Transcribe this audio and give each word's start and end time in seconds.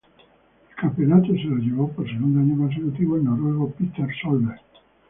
El 0.69 0.75
campeonato 0.77 1.27
se 1.27 1.43
lo 1.43 1.57
llevó 1.57 1.87
por 1.91 2.07
segundo 2.07 2.39
año 2.39 2.57
consecutivo, 2.57 3.17
el 3.17 3.23
noruego 3.23 3.69
Petter 3.73 4.09
Solberg. 4.19 4.59